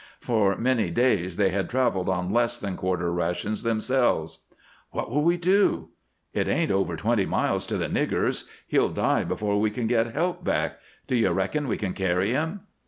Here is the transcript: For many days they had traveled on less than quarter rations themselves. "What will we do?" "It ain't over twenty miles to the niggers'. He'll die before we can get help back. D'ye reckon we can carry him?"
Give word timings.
For 0.19 0.57
many 0.57 0.89
days 0.89 1.35
they 1.37 1.49
had 1.51 1.69
traveled 1.69 2.09
on 2.09 2.33
less 2.33 2.57
than 2.57 2.75
quarter 2.75 3.13
rations 3.13 3.61
themselves. 3.61 4.39
"What 4.89 5.11
will 5.11 5.21
we 5.21 5.37
do?" 5.37 5.89
"It 6.33 6.47
ain't 6.47 6.71
over 6.71 6.95
twenty 6.95 7.27
miles 7.27 7.67
to 7.67 7.77
the 7.77 7.85
niggers'. 7.87 8.49
He'll 8.65 8.89
die 8.89 9.23
before 9.25 9.59
we 9.61 9.69
can 9.69 9.85
get 9.85 10.15
help 10.15 10.43
back. 10.43 10.79
D'ye 11.05 11.29
reckon 11.29 11.67
we 11.67 11.77
can 11.77 11.93
carry 11.93 12.31
him?" 12.31 12.61